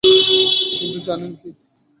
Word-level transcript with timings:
কিন্তু 0.71 0.99
জানেন 1.07 1.31
কি? 1.35 1.49